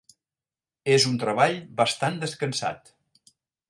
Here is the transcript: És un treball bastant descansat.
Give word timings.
És 0.95 1.05
un 1.11 1.21
treball 1.25 1.61
bastant 1.83 2.21
descansat. 2.27 2.95